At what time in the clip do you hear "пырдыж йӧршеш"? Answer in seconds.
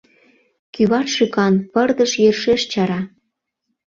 1.71-2.61